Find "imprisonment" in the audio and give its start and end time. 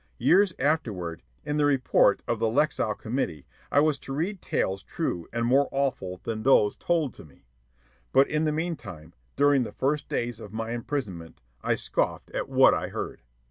10.71-11.39